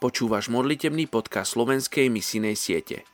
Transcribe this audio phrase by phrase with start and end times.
[0.00, 3.04] Počúvaš modlitebný podcast slovenskej misijnej siete.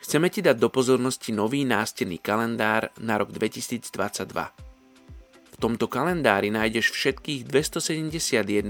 [0.00, 3.92] Chceme ti dať do pozornosti nový nástenný kalendár na rok 2022.
[5.36, 8.64] V tomto kalendári nájdeš všetkých 271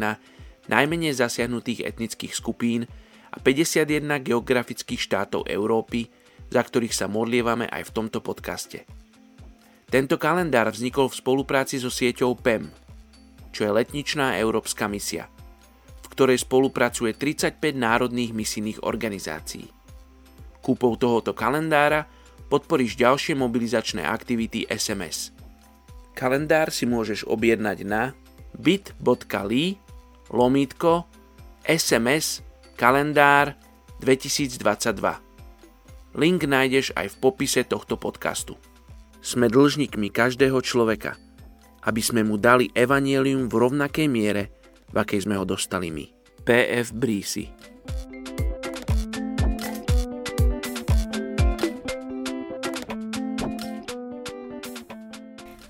[0.66, 2.90] najmenej zasiahnutých etnických skupín
[3.30, 6.10] a 51 geografických štátov Európy,
[6.50, 8.82] za ktorých sa modlievame aj v tomto podcaste.
[9.86, 12.66] Tento kalendár vznikol v spolupráci so sieťou PEM,
[13.54, 15.30] čo je letničná európska misia–
[16.20, 19.72] ktorej spolupracuje 35 národných misijných organizácií.
[20.60, 22.04] Kúpou tohoto kalendára
[22.52, 25.32] podporíš ďalšie mobilizačné aktivity SMS.
[26.12, 28.12] Kalendár si môžeš objednať na
[28.52, 29.80] bit.ly
[30.28, 31.08] lomítko
[31.64, 32.44] SMS
[32.76, 33.56] kalendár
[34.04, 34.60] 2022.
[36.20, 38.60] Link nájdeš aj v popise tohto podcastu.
[39.24, 41.16] Sme dlžníkmi každého človeka,
[41.80, 44.59] aby sme mu dali evanielium v rovnakej miere,
[44.90, 46.06] v akej sme ho dostali my.
[46.42, 46.90] PF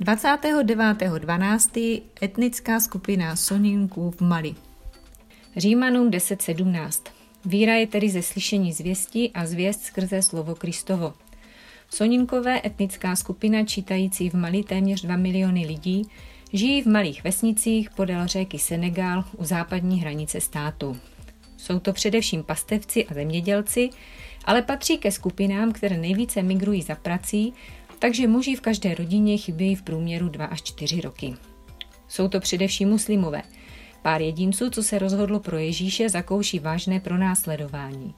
[0.01, 2.03] ...29.12.
[2.23, 4.55] etnická skupina Soninků v Mali.
[5.57, 7.03] Římanům 10.17.
[7.45, 11.15] Víra je tedy ze slyšení zvěsti a zvěst skrze slovo Kristovo.
[11.91, 16.09] Soninkové etnická skupina čítající v Mali téměř 2 miliony lidí
[16.53, 20.97] Žijí v malých vesnicích podél řeky Senegal u západní hranice státu.
[21.57, 23.91] Jsou to především pastevci a zemědělci,
[24.45, 27.53] ale patří ke skupinám, které nejvíce migrují za prací,
[27.99, 31.35] takže muži v každé rodině chybějí v průměru 2 až 4 roky.
[32.09, 33.43] Jsou to především muslimové.
[34.03, 38.15] Pár jedinců, co se rozhodlo pro Ježíše, zakouší vážné pronásledování.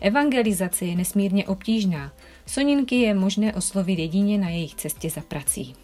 [0.00, 2.12] Evangelizace je nesmírně obtížná.
[2.46, 5.74] Soninky je možné oslovit jedině na jejich cestě za prací.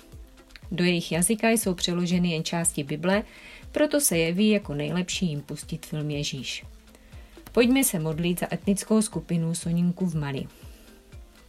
[0.75, 3.22] Do jejich jazyka jsou přeloženy jen části Bible,
[3.72, 6.64] proto se jeví jako nejlepší jim pustit film Ježíš.
[7.53, 10.47] Pojďme se modlit za etnickou skupinu Soninku v Mali.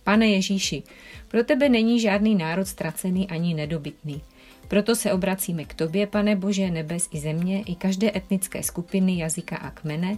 [0.03, 0.83] Pane Ježíši,
[1.27, 4.22] pro tebe není žádný národ ztracený ani nedobytný.
[4.67, 9.57] Proto se obracíme k tobě, pane Bože, nebes i země, i každé etnické skupiny, jazyka
[9.57, 10.17] a kmene.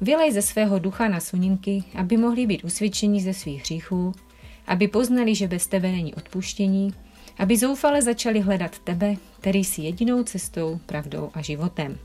[0.00, 4.12] Vylej ze svého ducha na suninky, aby mohli být usvědčeni ze svých hříchů,
[4.66, 6.94] aby poznali, že bez tebe není odpuštění,
[7.38, 11.98] aby zoufale začali hledat tebe, který jsi jedinou cestou, pravdou a životem.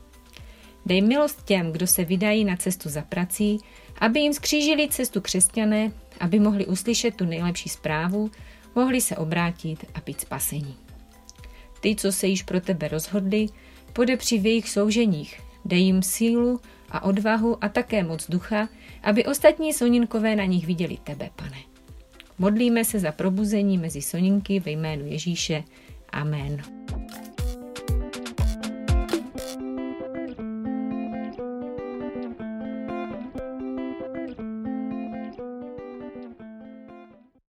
[0.86, 3.58] Dej milost těm, kdo se vydají na cestu za prací,
[3.98, 8.30] aby jim skřížili cestu křesťané, aby mohli uslyšet tu nejlepší zprávu,
[8.74, 10.76] mohli se obrátit a být spasení.
[11.80, 13.46] Ty, co se již pro tebe rozhodli,
[13.92, 16.60] podepři v jejich souženích, dej jim sílu
[16.90, 18.68] a odvahu a také moc ducha,
[19.02, 21.69] aby ostatní soninkové na nich viděli tebe, pane.
[22.40, 25.64] Modlíme se za probuzení mezi soninky ve jménu Ježíše.
[26.12, 26.79] Amen.